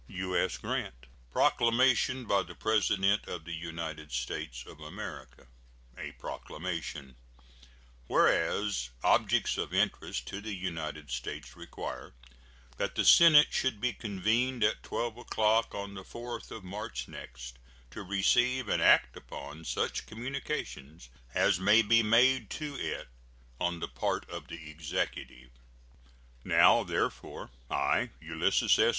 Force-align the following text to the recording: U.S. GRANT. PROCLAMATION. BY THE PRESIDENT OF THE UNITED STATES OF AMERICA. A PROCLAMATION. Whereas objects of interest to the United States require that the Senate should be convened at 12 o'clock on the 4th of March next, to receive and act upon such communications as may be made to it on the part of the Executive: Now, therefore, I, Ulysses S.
U.S. 0.07 0.57
GRANT. 0.57 1.05
PROCLAMATION. 1.31 2.25
BY 2.25 2.41
THE 2.47 2.55
PRESIDENT 2.55 3.27
OF 3.27 3.45
THE 3.45 3.53
UNITED 3.53 4.11
STATES 4.11 4.65
OF 4.65 4.79
AMERICA. 4.79 5.45
A 5.95 6.11
PROCLAMATION. 6.13 7.13
Whereas 8.07 8.89
objects 9.03 9.59
of 9.59 9.75
interest 9.75 10.25
to 10.29 10.41
the 10.41 10.55
United 10.55 11.11
States 11.11 11.55
require 11.55 12.13
that 12.77 12.95
the 12.95 13.05
Senate 13.05 13.49
should 13.51 13.79
be 13.79 13.93
convened 13.93 14.63
at 14.63 14.81
12 14.81 15.17
o'clock 15.19 15.75
on 15.75 15.93
the 15.93 16.01
4th 16.03 16.49
of 16.49 16.63
March 16.63 17.07
next, 17.07 17.59
to 17.91 18.01
receive 18.01 18.67
and 18.67 18.81
act 18.81 19.15
upon 19.15 19.63
such 19.65 20.07
communications 20.07 21.09
as 21.35 21.59
may 21.59 21.83
be 21.83 22.01
made 22.01 22.49
to 22.49 22.73
it 22.75 23.05
on 23.59 23.79
the 23.79 23.87
part 23.87 24.27
of 24.31 24.47
the 24.47 24.67
Executive: 24.67 25.51
Now, 26.43 26.81
therefore, 26.81 27.51
I, 27.69 28.09
Ulysses 28.19 28.79
S. 28.79 28.89